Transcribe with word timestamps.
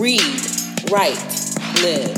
read, 0.00 0.40
write, 0.90 1.20
live. 1.84 2.16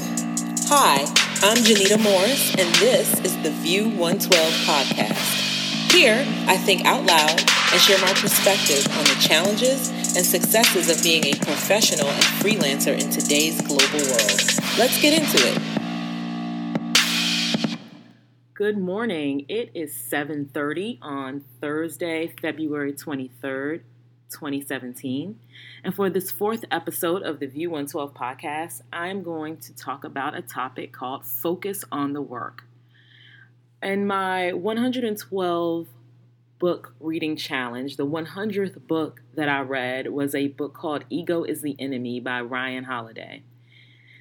Hi, 0.71 1.03
I'm 1.43 1.59
Janita 1.67 2.01
Morris, 2.01 2.55
and 2.55 2.73
this 2.77 3.19
is 3.25 3.37
the 3.43 3.51
View 3.51 3.89
112 3.89 4.53
podcast. 4.63 5.91
Here, 5.93 6.25
I 6.47 6.57
think 6.59 6.85
out 6.85 7.05
loud 7.05 7.41
and 7.41 7.81
share 7.81 7.99
my 7.99 8.13
perspective 8.13 8.87
on 8.97 9.03
the 9.07 9.17
challenges 9.21 9.89
and 10.15 10.25
successes 10.25 10.97
of 10.97 11.03
being 11.03 11.25
a 11.27 11.35
professional 11.45 12.07
and 12.07 12.23
freelancer 12.39 12.97
in 12.97 13.11
today's 13.11 13.61
global 13.63 14.07
world. 14.07 14.41
Let's 14.79 15.03
get 15.03 15.19
into 15.19 15.39
it. 15.43 15.59
Good 18.55 18.79
morning. 18.79 19.45
It 19.49 19.73
is 19.75 19.93
7:30 19.93 21.01
on 21.03 21.43
Thursday, 21.61 22.33
February 22.41 22.93
23rd, 22.93 23.83
2017. 24.33 25.39
And 25.85 25.95
for 25.95 26.11
this 26.11 26.31
fourth 26.31 26.65
episode 26.71 27.23
of 27.23 27.39
the 27.39 27.47
View 27.47 27.71
112 27.71 28.15
podcast, 28.15 28.83
I'm 28.93 29.23
going 29.23 29.59
to 29.59 29.75
talk 29.75 30.05
about 30.05 30.35
a 30.35 30.43
topic 30.43 30.93
called 30.93 31.25
Focus 31.25 31.85
on 31.93 32.13
the 32.13 32.23
Work. 32.23 32.65
In 33.83 34.07
my 34.07 34.53
112 34.53 35.89
book 36.59 36.95
reading 37.01 37.37
challenge, 37.37 37.97
the 37.97 38.07
100th 38.07 38.87
book 38.87 39.23
that 39.35 39.49
I 39.49 39.61
read 39.61 40.13
was 40.13 40.35
a 40.35 40.49
book 40.49 40.75
called 40.75 41.05
Ego 41.11 41.43
is 41.43 41.63
the 41.63 41.75
Enemy 41.79 42.21
by 42.21 42.41
Ryan 42.41 42.85
Holiday. 42.85 43.43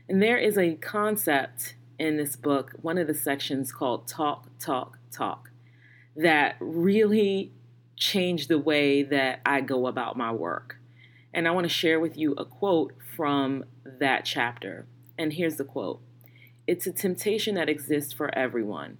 And 0.09 0.21
there 0.21 0.37
is 0.37 0.57
a 0.57 0.73
concept 0.73 1.75
in 1.99 2.17
this 2.17 2.35
book, 2.35 2.73
one 2.81 2.97
of 2.97 3.05
the 3.05 3.13
sections 3.13 3.71
called 3.71 4.07
Talk, 4.07 4.47
Talk, 4.59 4.97
Talk, 5.11 5.51
that 6.15 6.55
really 6.59 7.51
changed 8.01 8.49
the 8.49 8.57
way 8.57 9.03
that 9.03 9.39
I 9.45 9.61
go 9.61 9.87
about 9.87 10.17
my 10.17 10.31
work. 10.31 10.77
And 11.33 11.47
I 11.47 11.51
want 11.51 11.65
to 11.65 11.69
share 11.69 11.99
with 11.99 12.17
you 12.17 12.33
a 12.33 12.43
quote 12.43 12.93
from 13.15 13.63
that 13.85 14.25
chapter. 14.25 14.87
And 15.17 15.31
here's 15.31 15.55
the 15.55 15.63
quote 15.63 16.01
It's 16.67 16.87
a 16.87 16.91
temptation 16.91 17.55
that 17.55 17.69
exists 17.69 18.11
for 18.11 18.35
everyone 18.35 18.97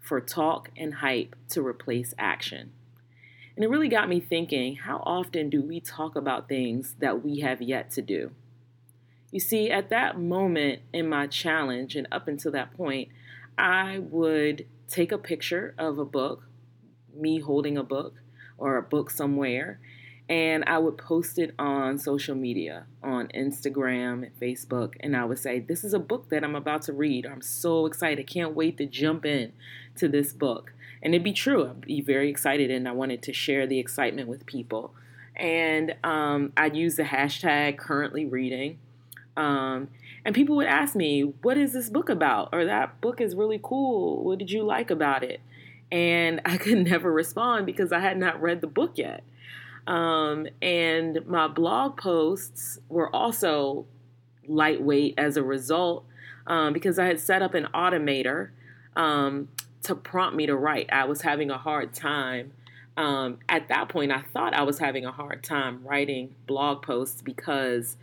for 0.00 0.20
talk 0.22 0.70
and 0.74 0.94
hype 0.94 1.36
to 1.50 1.64
replace 1.64 2.14
action. 2.18 2.72
And 3.54 3.64
it 3.64 3.68
really 3.68 3.88
got 3.88 4.08
me 4.08 4.20
thinking 4.20 4.76
how 4.76 5.02
often 5.04 5.50
do 5.50 5.60
we 5.60 5.80
talk 5.80 6.16
about 6.16 6.48
things 6.48 6.94
that 7.00 7.22
we 7.22 7.40
have 7.40 7.60
yet 7.60 7.90
to 7.92 8.02
do? 8.02 8.30
You 9.30 9.40
see, 9.40 9.70
at 9.70 9.90
that 9.90 10.18
moment 10.18 10.80
in 10.94 11.06
my 11.06 11.26
challenge, 11.26 11.94
and 11.94 12.08
up 12.10 12.26
until 12.26 12.52
that 12.52 12.74
point, 12.74 13.10
I 13.58 13.98
would 13.98 14.66
take 14.88 15.12
a 15.12 15.18
picture 15.18 15.74
of 15.76 15.98
a 15.98 16.04
book, 16.06 16.44
me 17.14 17.40
holding 17.40 17.76
a 17.76 17.82
book, 17.82 18.14
or 18.58 18.76
a 18.76 18.82
book 18.82 19.10
somewhere, 19.10 19.80
and 20.28 20.62
I 20.66 20.78
would 20.78 20.98
post 20.98 21.38
it 21.38 21.54
on 21.58 21.98
social 21.98 22.34
media, 22.34 22.84
on 23.02 23.28
Instagram 23.28 24.30
Facebook, 24.40 24.94
and 25.00 25.16
I 25.16 25.24
would 25.24 25.38
say, 25.38 25.58
This 25.58 25.84
is 25.84 25.94
a 25.94 25.98
book 25.98 26.28
that 26.28 26.44
I'm 26.44 26.54
about 26.54 26.82
to 26.82 26.92
read. 26.92 27.26
I'm 27.26 27.40
so 27.40 27.86
excited. 27.86 28.18
I 28.18 28.30
can't 28.30 28.54
wait 28.54 28.76
to 28.78 28.86
jump 28.86 29.24
in 29.24 29.52
to 29.96 30.08
this 30.08 30.32
book. 30.32 30.72
And 31.02 31.14
it'd 31.14 31.24
be 31.24 31.32
true. 31.32 31.68
I'd 31.68 31.80
be 31.82 32.00
very 32.02 32.28
excited, 32.28 32.70
and 32.70 32.86
I 32.86 32.92
wanted 32.92 33.22
to 33.22 33.32
share 33.32 33.66
the 33.66 33.78
excitement 33.78 34.28
with 34.28 34.44
people. 34.44 34.92
And 35.34 35.94
um, 36.04 36.52
I'd 36.56 36.76
use 36.76 36.96
the 36.96 37.04
hashtag 37.04 37.78
currently 37.78 38.26
reading. 38.26 38.78
Um, 39.36 39.88
and 40.24 40.34
people 40.34 40.56
would 40.56 40.66
ask 40.66 40.94
me, 40.94 41.22
What 41.22 41.56
is 41.56 41.72
this 41.72 41.88
book 41.88 42.10
about? 42.10 42.50
Or 42.52 42.66
that 42.66 43.00
book 43.00 43.20
is 43.22 43.34
really 43.34 43.60
cool. 43.62 44.24
What 44.24 44.38
did 44.38 44.50
you 44.50 44.62
like 44.62 44.90
about 44.90 45.22
it? 45.22 45.40
And 45.90 46.40
I 46.44 46.56
could 46.56 46.78
never 46.78 47.12
respond 47.12 47.66
because 47.66 47.92
I 47.92 48.00
had 48.00 48.18
not 48.18 48.40
read 48.40 48.60
the 48.60 48.66
book 48.66 48.92
yet. 48.96 49.24
Um, 49.86 50.46
and 50.60 51.26
my 51.26 51.48
blog 51.48 51.96
posts 51.96 52.78
were 52.88 53.14
also 53.14 53.86
lightweight 54.46 55.14
as 55.16 55.36
a 55.36 55.42
result 55.42 56.04
um, 56.46 56.72
because 56.72 56.98
I 56.98 57.06
had 57.06 57.20
set 57.20 57.42
up 57.42 57.54
an 57.54 57.68
automator 57.74 58.50
um, 58.96 59.48
to 59.84 59.94
prompt 59.94 60.36
me 60.36 60.46
to 60.46 60.56
write. 60.56 60.88
I 60.92 61.04
was 61.04 61.22
having 61.22 61.50
a 61.50 61.58
hard 61.58 61.94
time. 61.94 62.52
Um, 62.96 63.38
at 63.48 63.68
that 63.68 63.88
point, 63.88 64.10
I 64.10 64.22
thought 64.22 64.54
I 64.54 64.62
was 64.62 64.78
having 64.78 65.06
a 65.06 65.12
hard 65.12 65.44
time 65.44 65.86
writing 65.86 66.34
blog 66.46 66.82
posts 66.82 67.22
because 67.22 67.96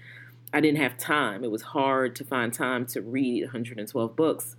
I 0.54 0.62
didn't 0.62 0.82
have 0.82 0.98
time. 0.98 1.44
It 1.44 1.52
was 1.52 1.64
hard 1.64 2.16
to 2.16 2.24
find 2.24 2.54
time 2.54 2.86
to 2.88 3.02
read 3.02 3.44
112 3.44 4.16
books 4.16 4.56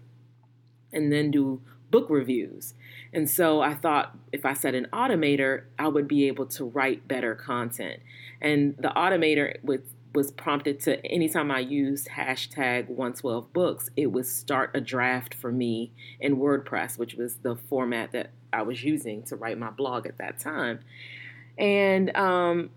and 0.93 1.11
then 1.11 1.31
do 1.31 1.63
book 1.91 2.11
reviews. 2.11 2.75
And 3.13 3.29
so 3.29 3.61
I 3.61 3.75
thought 3.75 4.17
if 4.33 4.45
I 4.45 4.53
set 4.53 4.75
an 4.75 4.89
automator, 4.93 5.65
I 5.79 5.89
would 5.89 6.09
be 6.09 6.27
able 6.27 6.47
to 6.47 6.65
write 6.65 7.09
better 7.09 7.35
content. 7.35 8.01
And 8.41 8.77
the 8.79 8.89
automator 8.89 9.63
was 9.63 9.81
was 10.15 10.33
prompted 10.33 10.81
to 10.81 11.05
anytime 11.05 11.51
I 11.51 11.59
used 11.59 12.09
hashtag 12.09 12.89
112 12.89 13.53
books, 13.53 13.91
it 13.97 14.07
would 14.07 14.25
start 14.25 14.71
a 14.73 14.81
draft 14.81 15.35
for 15.35 15.53
me 15.53 15.93
in 16.19 16.39
WordPress, 16.39 16.99
which 16.99 17.17
was 17.17 17.37
the 17.37 17.55
format 17.55 18.13
that 18.13 18.31
I 18.51 18.63
was 18.63 18.83
using 18.83 19.25
to 19.25 19.37
write 19.37 19.59
my 19.59 19.69
blog 19.69 20.07
at 20.07 20.17
that 20.17 20.39
time. 20.39 20.81
And 21.59 22.17
um, 22.17 22.71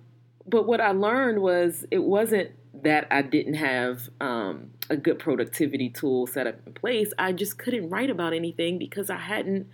but 0.46 0.66
what 0.66 0.82
I 0.82 0.92
learned 0.92 1.42
was 1.42 1.86
it 1.92 2.04
wasn't 2.04 2.52
that 2.84 3.08
I 3.10 3.22
didn't 3.22 3.56
have 3.56 4.10
um, 4.20 4.72
a 4.90 4.98
good 4.98 5.20
productivity 5.20 5.90
tool 5.90 6.28
set 6.28 6.46
up 6.46 6.56
in 6.66 6.74
place. 6.74 7.14
I 7.18 7.32
just 7.32 7.58
couldn't 7.58 7.90
write 7.90 8.10
about 8.10 8.34
anything 8.34 8.78
because 8.78 9.10
I 9.10 9.18
hadn't 9.18 9.68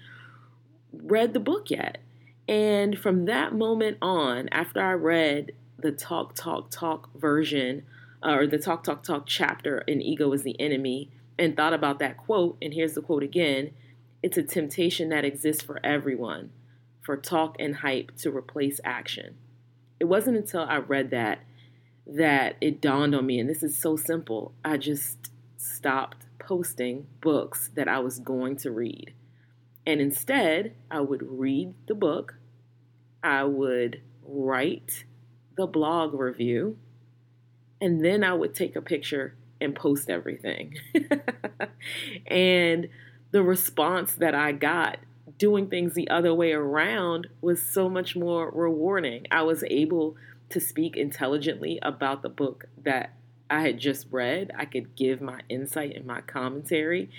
read 1.04 1.34
the 1.34 1.40
book 1.40 1.70
yet. 1.70 2.00
And 2.48 2.98
from 2.98 3.26
that 3.26 3.54
moment 3.54 3.98
on, 4.02 4.50
after 4.50 4.82
I 4.82 4.94
read 4.94 5.54
the 5.78 5.92
Talk, 5.92 6.36
Talk, 6.36 6.70
Talk 6.70 7.10
version, 7.16 7.84
uh, 8.24 8.36
or 8.36 8.48
the 8.48 8.60
Talk, 8.60 8.84
Talk, 8.84 9.04
Talk 9.04 9.26
chapter 9.26 9.80
in 9.80 10.02
Ego 10.02 10.32
is 10.34 10.44
the 10.44 10.60
Enemy, 10.60 11.10
and 11.38 11.56
thought 11.56 11.74
about 11.74 12.00
that 12.00 12.18
quote, 12.18 12.58
and 12.62 12.74
here's 12.74 12.94
the 12.94 13.02
quote 13.02 13.24
again 13.24 13.72
it's 14.24 14.38
a 14.38 14.44
temptation 14.44 15.10
that 15.10 15.24
exists 15.24 15.62
for 15.62 15.80
everyone 15.84 16.50
for 17.06 17.16
talk 17.16 17.56
and 17.60 17.78
hype 17.78 18.16
to 18.18 18.36
replace 18.36 18.82
action. 18.84 19.36
It 20.00 20.06
wasn't 20.06 20.38
until 20.38 20.64
I 20.64 20.78
read 20.78 21.12
that 21.12 21.40
that 22.08 22.56
it 22.62 22.82
dawned 22.82 23.16
on 23.16 23.26
me, 23.26 23.40
and 23.40 23.50
this 23.50 23.64
is 23.64 23.78
so 23.78 23.96
simple. 23.96 24.54
I 24.64 24.78
just 24.78 25.32
stopped 25.58 26.26
posting 26.40 27.08
books 27.22 27.70
that 27.76 27.88
I 27.88 28.00
was 28.00 28.20
going 28.20 28.56
to 28.58 28.72
read. 28.72 29.14
And 29.86 30.02
instead, 30.02 30.76
I 30.90 31.02
would 31.02 31.22
read 31.24 31.74
the 31.88 31.96
book, 31.96 32.36
I 33.24 33.44
would 33.44 34.02
write 34.24 35.06
the 35.56 35.68
blog 35.68 36.14
review, 36.14 36.78
and 37.80 38.04
then 38.04 38.24
I 38.24 38.34
would 38.34 38.56
take 38.56 38.76
a 38.76 38.82
picture 38.82 39.36
and 39.62 39.76
post 39.76 40.10
everything. 40.10 40.76
and 42.28 42.90
the 43.32 43.44
response 43.44 44.14
that 44.16 44.36
I 44.36 44.52
got 44.52 45.00
doing 45.38 45.68
things 45.68 45.94
the 45.94 46.10
other 46.10 46.34
way 46.34 46.52
around 46.54 47.28
was 47.42 47.62
so 47.62 47.90
much 47.90 48.16
more 48.16 48.50
rewarding. 48.52 49.26
I 49.32 49.44
was 49.44 49.64
able 49.70 50.16
to 50.50 50.60
speak 50.60 50.96
intelligently 50.96 51.80
about 51.82 52.22
the 52.22 52.30
book 52.30 52.66
that 52.84 53.14
I 53.50 53.62
had 53.62 53.80
just 53.80 54.08
read. 54.12 54.52
I 54.58 54.66
could 54.66 54.96
give 54.96 55.22
my 55.22 55.42
insight 55.50 55.96
and 55.96 56.06
my 56.06 56.22
commentary, 56.22 57.10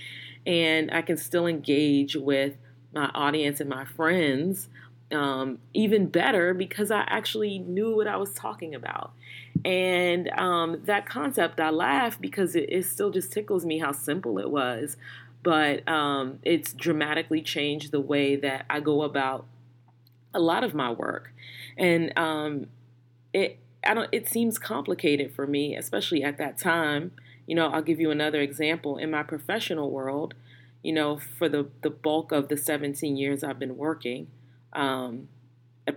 and 0.46 0.90
I 0.92 1.02
can 1.02 1.16
still 1.16 1.46
engage 1.46 2.16
with 2.16 2.54
my 2.94 3.10
audience 3.14 3.60
and 3.60 3.68
my 3.68 3.84
friends 3.84 4.68
um, 5.12 5.58
even 5.72 6.06
better 6.06 6.54
because 6.54 6.90
I 6.90 7.04
actually 7.06 7.58
knew 7.58 7.94
what 7.94 8.06
I 8.06 8.16
was 8.16 8.32
talking 8.32 8.74
about. 8.74 9.12
And 9.64 10.28
um, 10.30 10.82
that 10.84 11.06
concept, 11.06 11.60
I 11.60 11.70
laugh 11.70 12.20
because 12.20 12.56
it, 12.56 12.68
it, 12.68 12.84
still 12.86 13.10
just 13.10 13.32
tickles 13.32 13.64
me 13.64 13.78
how 13.78 13.92
simple 13.92 14.38
it 14.38 14.50
was. 14.50 14.96
But 15.42 15.88
um, 15.88 16.40
it's 16.42 16.72
dramatically 16.72 17.40
changed 17.40 17.92
the 17.92 18.00
way 18.00 18.36
that 18.36 18.66
I 18.68 18.80
go 18.80 19.02
about 19.02 19.46
a 20.34 20.40
lot 20.40 20.64
of 20.64 20.74
my 20.74 20.90
work. 20.90 21.32
And 21.76 22.12
um, 22.18 22.66
it 23.32 23.58
I 23.84 23.94
don't 23.94 24.08
it 24.10 24.28
seems 24.28 24.58
complicated 24.58 25.32
for 25.32 25.46
me, 25.46 25.76
especially 25.76 26.24
at 26.24 26.38
that 26.38 26.58
time. 26.58 27.12
You 27.46 27.54
know, 27.54 27.68
I'll 27.68 27.82
give 27.82 28.00
you 28.00 28.10
another 28.10 28.40
example 28.40 28.96
in 28.96 29.10
my 29.10 29.22
professional 29.22 29.90
world. 29.90 30.34
You 30.82 30.92
know, 30.92 31.18
for 31.18 31.48
the 31.48 31.68
the 31.82 31.90
bulk 31.90 32.32
of 32.32 32.48
the 32.48 32.56
17 32.56 33.16
years 33.16 33.42
I've 33.42 33.58
been 33.58 33.76
working, 33.76 34.28
um, 34.72 35.28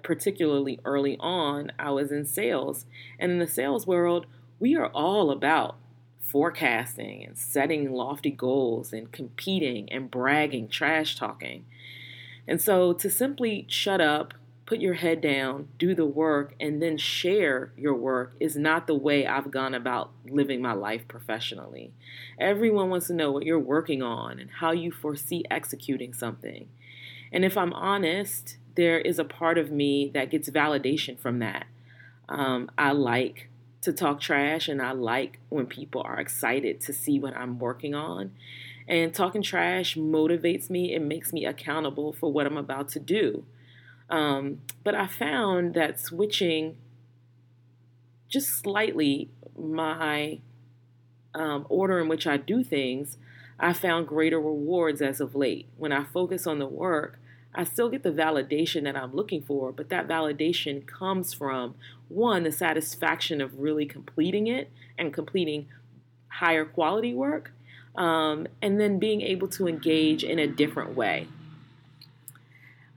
particularly 0.02 0.80
early 0.86 1.18
on, 1.20 1.72
I 1.78 1.92
was 1.92 2.12
in 2.12 2.26
sales, 2.26 2.86
and 3.20 3.32
in 3.32 3.40
the 3.40 3.48
sales 3.48 3.86
world, 3.86 4.26
we 4.60 4.76
are 4.76 4.88
all 4.88 5.32
about 5.32 5.78
forecasting 6.20 7.26
and 7.26 7.38
setting 7.38 7.92
lofty 7.92 8.30
goals 8.30 8.94
and 8.94 9.12
competing 9.12 9.92
and 9.92 10.12
bragging, 10.12 10.68
trash 10.68 11.16
talking. 11.16 11.66
And 12.48 12.62
so 12.62 12.94
to 12.94 13.10
simply 13.10 13.66
shut 13.68 14.02
up 14.02 14.34
put 14.70 14.80
your 14.80 14.94
head 14.94 15.20
down, 15.20 15.68
do 15.80 15.96
the 15.96 16.06
work, 16.06 16.54
and 16.60 16.80
then 16.80 16.96
share 16.96 17.74
your 17.76 17.96
work 17.96 18.36
is 18.40 18.56
not 18.56 18.86
the 18.86 18.94
way 18.94 19.26
I've 19.26 19.50
gone 19.50 19.74
about 19.74 20.12
living 20.30 20.62
my 20.62 20.74
life 20.74 21.08
professionally. 21.08 21.92
Everyone 22.38 22.92
wants 22.92 23.08
to 23.08 23.16
know 23.16 23.32
what 23.32 23.46
you're 23.46 23.58
working 23.58 24.04
on 24.04 24.38
and 24.38 24.52
how 24.60 24.72
you 24.72 24.92
foresee 24.92 25.44
executing 25.50 26.14
something. 26.14 26.70
And 27.32 27.44
if 27.44 27.58
I'm 27.58 27.74
honest, 27.74 28.58
there 28.76 29.00
is 29.00 29.18
a 29.18 29.24
part 29.24 29.58
of 29.58 29.72
me 29.72 30.12
that 30.14 30.30
gets 30.30 30.48
validation 30.52 31.18
from 31.18 31.40
that. 31.40 31.66
Um, 32.30 32.70
I 32.78 32.92
like 32.92 33.50
to 33.82 33.92
talk 33.92 34.22
trash, 34.22 34.68
and 34.68 34.84
I 34.84 34.92
like 34.92 35.40
when 35.50 35.66
people 35.66 36.04
are 36.06 36.20
excited 36.20 36.80
to 36.82 36.94
see 36.94 37.20
what 37.20 37.36
I'm 37.36 37.58
working 37.58 37.96
on. 37.96 38.34
And 38.88 39.16
talking 39.16 39.42
trash 39.42 39.96
motivates 39.96 40.70
me, 40.70 40.94
it 40.94 41.02
makes 41.02 41.34
me 41.34 41.44
accountable 41.44 42.14
for 42.14 42.32
what 42.32 42.46
I'm 42.46 42.58
about 42.58 42.90
to 42.90 43.00
do. 43.00 43.46
Um, 44.10 44.62
but 44.84 44.96
I 44.96 45.08
found 45.08 45.76
that 45.76 46.00
switching 46.00 46.78
just 48.28 48.50
slightly 48.50 49.30
my 49.58 50.40
um, 51.34 51.66
order 51.70 52.00
in 52.00 52.08
which 52.08 52.26
I 52.26 52.38
do 52.38 52.64
things, 52.64 53.18
I 53.60 53.74
found 53.74 54.08
greater 54.08 54.40
rewards 54.40 55.02
as 55.02 55.20
of 55.20 55.36
late. 55.36 55.68
When 55.78 55.92
I 55.92 56.04
focus 56.04 56.48
on 56.48 56.60
the 56.60 56.68
work, 56.68 57.20
I 57.54 57.64
still 57.64 57.90
get 57.90 58.04
the 58.04 58.12
validation 58.12 58.84
that 58.84 58.96
I'm 58.96 59.14
looking 59.14 59.42
for, 59.42 59.72
but 59.72 59.90
that 59.90 60.08
validation 60.08 60.86
comes 60.86 61.34
from 61.34 61.76
one, 62.08 62.44
the 62.44 62.52
satisfaction 62.52 63.42
of 63.42 63.60
really 63.60 63.86
completing 63.86 64.48
it 64.48 64.72
and 64.98 65.14
completing 65.14 65.68
higher 66.28 66.64
quality 66.64 67.14
work, 67.14 67.52
um, 67.96 68.48
and 68.62 68.80
then 68.80 69.00
being 69.00 69.22
able 69.22 69.48
to 69.50 69.68
engage 69.68 70.24
in 70.24 70.40
a 70.40 70.48
different 70.48 70.96
way. 70.96 71.28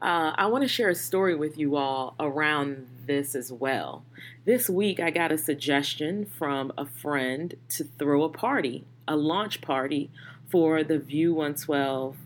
Uh, 0.02 0.34
I 0.34 0.46
want 0.46 0.62
to 0.62 0.68
share 0.68 0.88
a 0.88 0.96
story 0.96 1.36
with 1.36 1.56
you 1.56 1.76
all 1.76 2.16
around 2.18 2.88
this 3.06 3.36
as 3.36 3.52
well. 3.52 4.04
This 4.44 4.68
week, 4.68 4.98
I 4.98 5.10
got 5.10 5.30
a 5.30 5.38
suggestion 5.38 6.26
from 6.26 6.72
a 6.76 6.84
friend 6.84 7.54
to 7.68 7.84
throw 7.84 8.24
a 8.24 8.28
party, 8.28 8.84
a 9.06 9.14
launch 9.14 9.60
party 9.60 10.10
for 10.50 10.82
the 10.82 10.98
View 10.98 11.34
112 11.34 12.16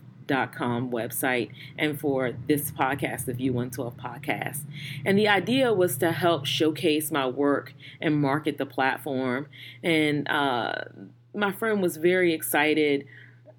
com 0.51 0.91
website 0.91 1.51
and 1.77 1.97
for 1.97 2.33
this 2.47 2.71
podcast, 2.71 3.25
the 3.25 3.33
View 3.33 3.53
112 3.53 3.95
podcast. 3.95 4.61
And 5.05 5.17
the 5.17 5.27
idea 5.27 5.71
was 5.71 5.97
to 5.99 6.11
help 6.11 6.47
showcase 6.47 7.11
my 7.11 7.27
work 7.27 7.73
and 8.01 8.19
market 8.19 8.57
the 8.57 8.65
platform. 8.65 9.47
And 9.83 10.27
uh, 10.27 10.83
my 11.33 11.51
friend 11.51 11.81
was 11.81 11.97
very 11.97 12.33
excited 12.33 13.05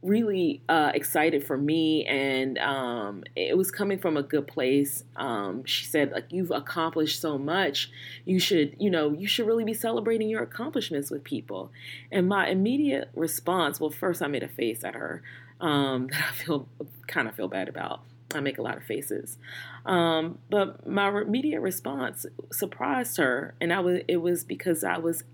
really 0.03 0.63
uh, 0.69 0.93
excited 0.95 1.45
for 1.45 1.57
me, 1.57 2.05
and 2.07 2.59
um, 2.59 3.25
it 3.35 3.57
was 3.57 3.71
coming 3.71 3.99
from 3.99 4.17
a 4.17 4.23
good 4.23 4.47
place. 4.47 5.05
Um, 5.17 5.65
she 5.65 5.85
said, 5.85 6.13
"Like 6.13 6.27
you've 6.31 6.51
accomplished 6.51 7.21
so 7.21 7.39
much, 7.39 7.91
you 8.25 8.39
should, 8.39 8.77
you 8.79 8.91
know, 8.91 9.13
you 9.13 9.27
should 9.27 9.47
really 9.47 9.65
be 9.65 9.75
celebrating 9.75 10.29
your 10.29 10.43
accomplishments 10.43 11.11
with 11.11 11.25
people." 11.25 11.71
And 12.13 12.29
my 12.29 12.49
immediate 12.49 13.11
response, 13.15 13.81
well, 13.81 13.91
first 13.91 14.23
I 14.23 14.29
made 14.29 14.43
a 14.43 14.49
face 14.49 14.85
at 14.85 14.95
her 14.95 15.23
um, 15.61 16.07
that 16.13 16.25
I 16.31 16.33
feel 16.33 16.69
kind 17.07 17.29
of 17.29 17.35
feel 17.35 17.49
bad 17.49 17.69
about. 17.69 18.01
I 18.35 18.41
make 18.41 18.59
a 18.59 18.63
lot 18.63 18.77
of 18.77 18.85
faces, 18.85 19.39
um, 19.87 20.39
but 20.51 20.87
my 20.87 21.09
immediate 21.09 21.63
response 21.63 22.27
surprised 22.53 23.17
her, 23.17 23.55
and 23.61 23.73
I 23.73 23.81
was 23.81 24.01
it 24.07 24.19
was 24.19 24.45
because 24.45 24.85
I 24.85 24.99
was 24.99 25.25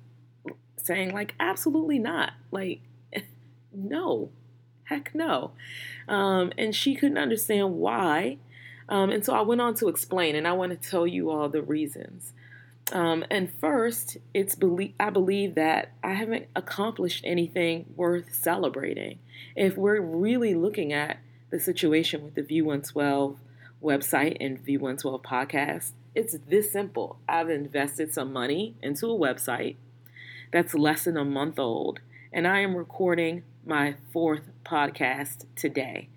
saying 0.76 1.12
like, 1.12 1.34
absolutely 1.40 1.98
not, 1.98 2.32
like, 2.50 2.80
no, 3.72 4.30
heck 4.84 5.14
no, 5.14 5.52
um, 6.08 6.52
and 6.58 6.74
she 6.74 6.94
couldn't 6.94 7.18
understand 7.18 7.74
why, 7.74 8.38
um, 8.88 9.10
and 9.10 9.24
so 9.24 9.34
I 9.34 9.40
went 9.42 9.60
on 9.60 9.74
to 9.76 9.88
explain, 9.88 10.36
and 10.36 10.46
I 10.46 10.52
want 10.52 10.80
to 10.80 10.88
tell 10.90 11.06
you 11.06 11.30
all 11.30 11.48
the 11.48 11.62
reasons. 11.62 12.32
Um, 12.92 13.24
and 13.30 13.50
first, 13.50 14.18
it's 14.34 14.54
belie- 14.54 14.94
I 15.00 15.10
believe 15.10 15.54
that 15.54 15.92
I 16.02 16.14
haven't 16.14 16.46
accomplished 16.54 17.24
anything 17.24 17.86
worth 17.96 18.34
celebrating. 18.34 19.18
If 19.56 19.76
we're 19.76 20.00
really 20.00 20.54
looking 20.54 20.92
at 20.92 21.18
the 21.50 21.58
situation 21.58 22.24
with 22.24 22.34
the 22.34 22.42
View 22.42 22.64
112 22.64 23.38
website 23.82 24.36
and 24.40 24.60
View 24.60 24.80
112 24.80 25.22
podcast, 25.22 25.92
it's 26.14 26.36
this 26.48 26.70
simple. 26.70 27.18
I've 27.28 27.50
invested 27.50 28.12
some 28.12 28.32
money 28.32 28.74
into 28.82 29.06
a 29.06 29.18
website 29.18 29.76
that's 30.52 30.74
less 30.74 31.04
than 31.04 31.16
a 31.16 31.24
month 31.24 31.58
old, 31.58 32.00
and 32.32 32.46
I 32.46 32.60
am 32.60 32.76
recording 32.76 33.44
my 33.66 33.96
fourth 34.12 34.50
podcast 34.64 35.46
today. 35.56 36.08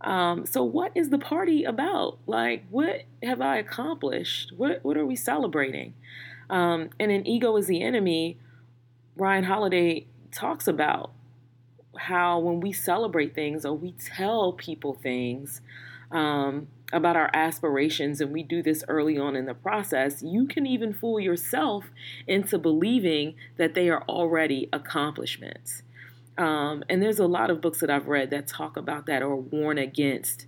Um, 0.00 0.46
so 0.46 0.64
what 0.64 0.92
is 0.96 1.10
the 1.10 1.18
party 1.18 1.64
about? 1.64 2.18
Like, 2.26 2.64
what 2.70 3.02
have 3.22 3.40
I 3.40 3.58
accomplished? 3.58 4.52
What 4.56 4.80
what 4.82 4.96
are 4.96 5.06
we 5.06 5.16
celebrating? 5.16 5.94
Um, 6.50 6.90
and 6.98 7.10
in 7.10 7.26
Ego 7.26 7.56
is 7.56 7.66
the 7.66 7.82
Enemy, 7.82 8.36
Ryan 9.16 9.44
Holiday 9.44 10.06
talks 10.32 10.66
about 10.66 11.12
how 11.96 12.38
when 12.38 12.60
we 12.60 12.72
celebrate 12.72 13.34
things 13.34 13.64
or 13.64 13.74
we 13.74 13.92
tell 13.92 14.52
people 14.52 14.94
things 14.94 15.60
um, 16.10 16.68
about 16.92 17.16
our 17.16 17.30
aspirations, 17.32 18.20
and 18.20 18.32
we 18.32 18.42
do 18.42 18.62
this 18.62 18.84
early 18.88 19.18
on 19.18 19.34
in 19.34 19.46
the 19.46 19.54
process, 19.54 20.22
you 20.22 20.46
can 20.46 20.66
even 20.66 20.92
fool 20.92 21.18
yourself 21.18 21.86
into 22.26 22.58
believing 22.58 23.34
that 23.56 23.74
they 23.74 23.88
are 23.88 24.02
already 24.02 24.68
accomplishments. 24.72 25.82
Um, 26.38 26.82
and 26.88 27.02
there's 27.02 27.18
a 27.18 27.26
lot 27.26 27.50
of 27.50 27.60
books 27.60 27.80
that 27.80 27.90
I've 27.90 28.08
read 28.08 28.30
that 28.30 28.46
talk 28.46 28.76
about 28.76 29.06
that 29.06 29.22
or 29.22 29.36
warn 29.36 29.78
against 29.78 30.46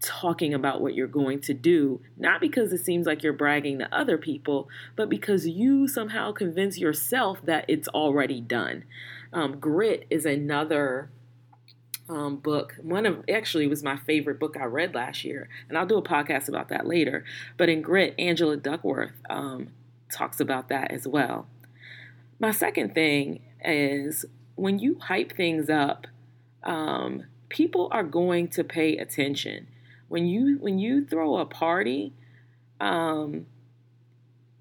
talking 0.00 0.52
about 0.52 0.82
what 0.82 0.94
you're 0.94 1.06
going 1.06 1.40
to 1.40 1.54
do, 1.54 2.00
not 2.16 2.40
because 2.40 2.72
it 2.72 2.84
seems 2.84 3.06
like 3.06 3.22
you're 3.22 3.32
bragging 3.32 3.78
to 3.78 3.94
other 3.94 4.18
people, 4.18 4.68
but 4.96 5.08
because 5.08 5.46
you 5.46 5.88
somehow 5.88 6.30
convince 6.30 6.78
yourself 6.78 7.40
that 7.44 7.64
it's 7.68 7.88
already 7.88 8.40
done. 8.40 8.84
Um, 9.32 9.58
Grit 9.58 10.06
is 10.10 10.26
another 10.26 11.10
um, 12.08 12.36
book. 12.36 12.74
One 12.82 13.06
of 13.06 13.24
actually 13.28 13.66
was 13.66 13.82
my 13.82 13.96
favorite 13.96 14.38
book 14.38 14.56
I 14.60 14.64
read 14.64 14.94
last 14.94 15.24
year, 15.24 15.48
and 15.68 15.78
I'll 15.78 15.86
do 15.86 15.96
a 15.96 16.02
podcast 16.02 16.48
about 16.48 16.68
that 16.68 16.86
later. 16.86 17.24
But 17.56 17.70
in 17.70 17.80
Grit, 17.80 18.14
Angela 18.18 18.56
Duckworth 18.56 19.14
um, 19.30 19.68
talks 20.12 20.38
about 20.38 20.68
that 20.68 20.90
as 20.90 21.08
well. 21.08 21.46
My 22.38 22.50
second 22.50 22.94
thing 22.94 23.40
is 23.64 24.26
when 24.56 24.78
you 24.78 24.98
hype 25.00 25.32
things 25.36 25.68
up, 25.68 26.06
um, 26.62 27.24
people 27.48 27.88
are 27.92 28.04
going 28.04 28.48
to 28.48 28.64
pay 28.64 28.96
attention. 28.96 29.66
When 30.08 30.26
you 30.26 30.58
when 30.60 30.78
you 30.78 31.04
throw 31.04 31.36
a 31.36 31.46
party, 31.46 32.12
um, 32.80 33.46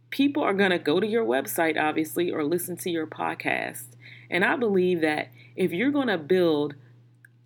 people 0.09 0.43
are 0.43 0.53
going 0.53 0.71
to 0.71 0.79
go 0.79 0.99
to 0.99 1.07
your 1.07 1.25
website, 1.25 1.79
obviously, 1.79 2.31
or 2.31 2.43
listen 2.43 2.77
to 2.77 2.89
your 2.89 3.07
podcast. 3.07 3.85
And 4.29 4.43
I 4.43 4.55
believe 4.55 5.01
that 5.01 5.29
if 5.55 5.71
you're 5.71 5.91
going 5.91 6.07
to 6.07 6.17
build 6.17 6.75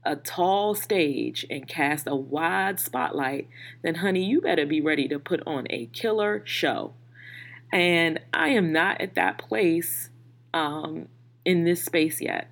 a 0.04 0.16
tall 0.16 0.74
stage 0.74 1.46
and 1.50 1.68
cast 1.68 2.08
a 2.08 2.16
wide 2.16 2.80
spotlight, 2.80 3.48
then 3.82 3.96
honey, 3.96 4.24
you 4.24 4.40
better 4.40 4.66
be 4.66 4.80
ready 4.80 5.08
to 5.08 5.20
put 5.20 5.42
on 5.46 5.68
a 5.70 5.88
killer 5.88 6.42
show. 6.46 6.94
And 7.74 8.22
I 8.34 8.50
am 8.50 8.72
not 8.72 9.02
at 9.02 9.16
that 9.16 9.38
place 9.38 10.10
um, 10.54 11.10
in 11.48 11.64
this 11.64 11.84
space 11.84 12.22
yet. 12.22 12.50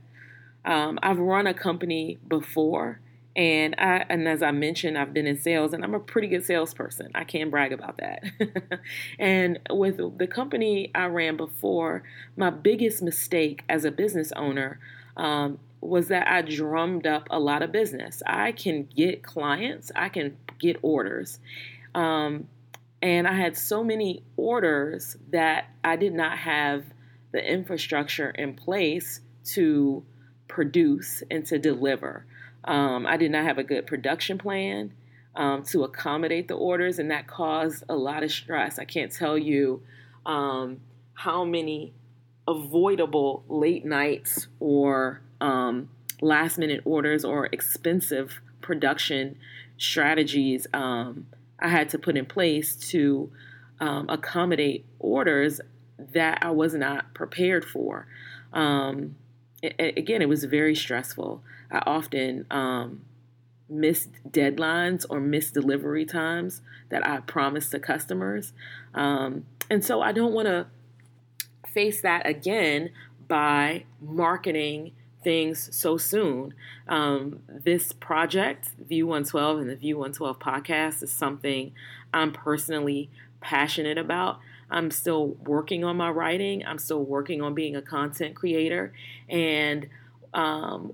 Um, 0.64 0.98
I've 1.04 1.20
run 1.20 1.46
a 1.46 1.54
company 1.54 2.18
before, 2.28 3.02
and 3.36 3.76
I 3.78 4.06
and 4.10 4.28
as 4.28 4.42
I 4.42 4.52
mentioned, 4.52 4.98
I've 4.98 5.14
been 5.14 5.28
in 5.28 5.38
sales, 5.38 5.74
and 5.74 5.84
I'm 5.84 5.94
a 5.94 6.00
pretty 6.00 6.30
good 6.30 6.46
salesperson. 6.46 7.12
I 7.14 7.26
can 7.26 7.50
brag 7.52 7.74
about 7.74 7.98
that. 7.98 8.24
and 9.20 9.60
with 9.70 9.98
the 10.18 10.28
company 10.28 10.92
I 10.96 11.06
ran 11.06 11.36
before, 11.36 12.04
my 12.38 12.50
biggest 12.50 13.04
mistake 13.04 13.64
as 13.68 13.84
a 13.84 13.92
business 13.92 14.32
owner 14.32 14.80
um, 15.18 15.60
was 15.82 16.08
that 16.08 16.28
I 16.28 16.42
drummed 16.42 17.06
up 17.06 17.28
a 17.30 17.38
lot 17.38 17.62
of 17.62 17.74
business. 17.74 18.24
I 18.26 18.54
can 18.54 18.88
get 18.96 19.24
clients, 19.24 19.92
I 19.94 20.08
can 20.08 20.38
get 20.58 20.78
orders. 20.82 21.40
Um, 21.94 22.48
and 23.02 23.28
I 23.28 23.34
had 23.34 23.58
so 23.58 23.84
many 23.84 24.24
orders 24.38 25.18
that 25.30 25.66
I 25.84 25.98
did 25.98 26.14
not 26.14 26.38
have 26.40 26.86
the 27.36 27.52
infrastructure 27.52 28.30
in 28.30 28.54
place 28.54 29.20
to 29.44 30.02
produce 30.48 31.22
and 31.30 31.46
to 31.46 31.60
deliver. 31.60 32.26
Um, 32.64 33.06
I 33.06 33.18
did 33.18 33.30
not 33.30 33.44
have 33.44 33.58
a 33.58 33.64
good 33.64 33.86
production 33.86 34.38
plan 34.38 34.94
um, 35.36 35.64
to 35.66 35.84
accommodate 35.84 36.48
the 36.48 36.54
orders, 36.54 36.98
and 36.98 37.12
that 37.12 37.28
caused 37.28 37.84
a 37.90 37.96
lot 37.98 38.24
of 38.24 38.32
stress. 38.32 38.80
I 38.80 38.86
can't 38.86 39.12
tell 39.12 39.38
you 39.38 39.84
um, 40.26 40.80
how 41.14 41.44
many 41.44 41.92
avoidable 42.48 43.44
late 43.50 43.84
nights 43.84 44.48
or 44.62 45.20
um, 45.42 45.90
last 46.22 46.58
minute 46.58 46.84
orders 46.86 47.26
or 47.26 47.48
expensive 47.48 48.40
production 48.62 49.36
strategies 49.78 50.68
um, 50.74 51.28
I 51.60 51.68
had 51.68 51.90
to 51.90 52.00
put 52.00 52.16
in 52.16 52.26
place 52.26 52.78
to 52.92 53.30
um, 53.82 54.08
accommodate 54.08 54.86
orders 55.00 55.60
that 55.98 56.40
I 56.42 56.52
was 56.52 56.74
not 56.74 57.14
prepared 57.14 57.66
for. 57.66 58.08
Um, 58.54 59.16
it, 59.62 59.98
again, 59.98 60.22
it 60.22 60.30
was 60.30 60.44
very 60.46 60.76
stressful. 60.76 61.42
I 61.72 61.82
often 61.86 62.46
um, 62.52 63.02
missed 63.70 64.10
deadlines 64.30 65.06
or 65.10 65.20
missed 65.20 65.54
delivery 65.54 66.06
times 66.06 66.62
that 66.90 67.06
I 67.08 67.20
promised 67.20 67.72
to 67.72 67.80
customers. 67.80 68.54
Um, 68.94 69.46
and 69.70 69.84
so 69.84 70.02
I 70.02 70.12
don't 70.12 70.34
want 70.34 70.48
to 70.48 70.68
face 71.68 72.02
that 72.02 72.26
again 72.28 72.92
by 73.28 73.86
marketing 74.02 74.92
things 75.24 75.76
so 75.76 75.98
soon. 75.98 76.54
Um, 76.88 77.42
this 77.50 77.92
project, 77.92 78.70
View 78.88 79.08
112 79.08 79.60
and 79.60 79.70
the 79.70 79.76
View 79.76 79.98
112 79.98 80.40
podcast, 80.40 81.04
is 81.04 81.12
something 81.12 81.74
I'm 82.14 82.32
personally 82.32 83.10
passionate 83.42 83.98
about. 83.98 84.40
I'm 84.70 84.92
still 84.92 85.30
working 85.46 85.84
on 85.84 85.98
my 85.98 86.10
writing. 86.10 86.66
I'm 86.66 86.80
still 86.80 87.04
working 87.04 87.42
on 87.42 87.54
being 87.54 87.76
a 87.76 87.82
content 87.82 88.36
creator. 88.36 88.94
And 89.30 89.88
um, 90.34 90.94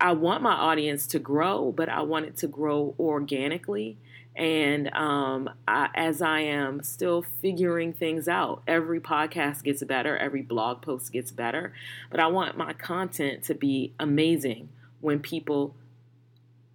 I 0.00 0.12
want 0.12 0.42
my 0.42 0.54
audience 0.54 1.06
to 1.08 1.18
grow, 1.18 1.72
but 1.72 1.88
I 1.88 2.02
want 2.02 2.26
it 2.26 2.36
to 2.38 2.46
grow 2.46 2.94
organically. 2.98 3.96
And 4.34 4.92
um, 4.94 5.50
I, 5.68 5.90
as 5.94 6.22
I 6.22 6.40
am 6.40 6.82
still 6.82 7.22
figuring 7.22 7.92
things 7.92 8.28
out, 8.28 8.62
every 8.66 8.98
podcast 8.98 9.62
gets 9.62 9.84
better, 9.84 10.16
every 10.16 10.42
blog 10.42 10.80
post 10.80 11.12
gets 11.12 11.30
better. 11.30 11.72
But 12.10 12.18
I 12.18 12.28
want 12.28 12.56
my 12.56 12.72
content 12.72 13.44
to 13.44 13.54
be 13.54 13.92
amazing 14.00 14.70
when 15.00 15.20
people 15.20 15.74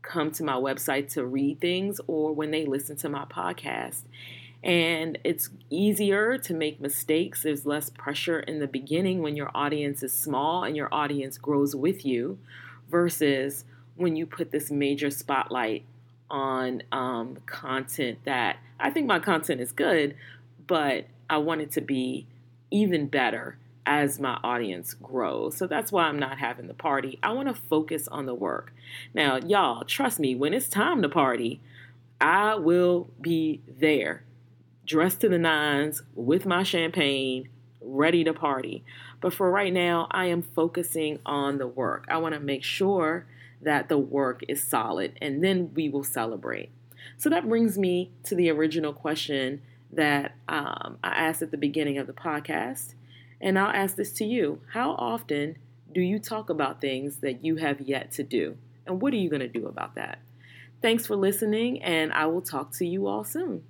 come 0.03 0.32
to 0.32 0.44
my 0.44 0.53
website 0.53 1.12
to 1.13 1.25
read 1.25 1.60
things 1.60 2.00
or 2.08 2.32
when 2.34 2.51
they 2.51 2.65
listen 2.65 2.96
to 2.98 3.10
my 3.10 3.25
podcast. 3.25 4.03
And 4.67 5.17
it's 5.24 5.50
easier 5.69 6.38
to 6.39 6.53
make 6.53 6.81
mistakes. 6.81 7.43
There's 7.43 7.65
less 7.65 7.89
pressure 7.89 8.41
in 8.41 8.59
the 8.59 8.67
beginning 8.67 9.21
when 9.21 9.38
your 9.38 9.50
audience 9.55 10.03
is 10.03 10.12
small 10.12 10.65
and 10.65 10.75
your 10.75 10.93
audience 10.93 11.38
grows 11.38 11.74
with 11.74 12.05
you 12.05 12.38
versus 12.91 13.63
when 13.95 14.17
you 14.17 14.25
put 14.25 14.51
this 14.51 14.69
major 14.69 15.09
spotlight 15.09 15.86
on 16.29 16.83
um, 16.91 17.38
content 17.45 18.19
that 18.25 18.57
I 18.77 18.89
think 18.89 19.07
my 19.07 19.19
content 19.19 19.62
is 19.62 19.71
good, 19.71 20.15
but 20.67 21.05
I 21.29 21.38
want 21.38 21.62
it 21.62 21.71
to 21.71 21.81
be 21.81 22.27
even 22.69 23.07
better 23.07 23.57
as 23.86 24.19
my 24.19 24.38
audience 24.43 24.93
grows. 24.93 25.55
So 25.55 25.65
that's 25.65 25.93
why 25.93 26.03
I'm 26.03 26.19
not 26.19 26.39
having 26.39 26.67
the 26.67 26.74
party. 26.74 27.17
I 27.24 27.31
want 27.31 27.47
to 27.47 27.53
focus 27.53 28.09
on 28.09 28.25
the 28.25 28.36
work. 28.36 28.74
Now, 29.13 29.38
y'all, 29.38 29.86
trust 29.86 30.19
me, 30.19 30.36
when 30.36 30.53
it's 30.53 30.67
time 30.67 31.01
to 31.03 31.09
party, 31.09 31.62
I 32.19 32.55
will 32.55 33.07
be 33.21 33.62
there, 33.65 34.24
dressed 34.88 35.20
to 35.22 35.29
the 35.29 35.38
nines 35.38 36.01
with 36.15 36.46
my 36.46 36.63
champagne, 36.63 37.50
ready 37.82 38.24
to 38.24 38.34
party. 38.34 38.84
But 39.22 39.34
for 39.34 39.51
right 39.51 39.74
now, 39.74 40.08
I 40.10 40.25
am 40.27 40.41
focusing 40.41 41.20
on 41.25 41.58
the 41.58 41.67
work. 41.67 42.06
I 42.10 42.17
want 42.17 42.34
to 42.34 42.39
make 42.39 42.63
sure 42.63 43.27
that 43.62 43.89
the 43.89 43.98
work 43.98 44.44
is 44.48 44.63
solid, 44.63 45.17
and 45.22 45.44
then 45.44 45.72
we 45.75 45.89
will 45.89 46.03
celebrate. 46.03 46.70
So 47.17 47.29
that 47.29 47.48
brings 47.48 47.77
me 47.77 48.12
to 48.24 48.36
the 48.36 48.50
original 48.50 48.94
question 48.94 49.62
that 49.91 50.36
um, 50.48 50.98
I 51.03 51.10
asked 51.10 51.41
at 51.41 51.51
the 51.51 51.58
beginning 51.58 51.98
of 51.98 52.08
the 52.08 52.13
podcast. 52.13 52.94
And 53.39 53.60
I'll 53.60 53.74
ask 53.74 53.96
this 53.96 54.12
to 54.13 54.25
you 54.25 54.62
How 54.74 54.91
often 54.91 55.58
do 55.91 56.01
you 56.01 56.20
talk 56.20 56.50
about 56.50 56.82
things 56.82 57.17
that 57.17 57.44
you 57.44 57.58
have 57.58 57.82
yet 57.82 58.12
to 58.13 58.24
do? 58.24 58.58
And 58.86 59.01
what 59.01 59.13
are 59.13 59.17
you 59.17 59.29
going 59.29 59.41
to 59.41 59.48
do 59.48 59.67
about 59.67 59.96
that? 59.96 60.20
Thanks 60.82 61.06
for 61.08 61.15
listening, 61.15 61.82
and 61.82 62.13
I 62.13 62.27
will 62.27 62.41
talk 62.41 62.72
to 62.74 62.86
you 62.86 63.08
all 63.08 63.24
soon. 63.24 63.63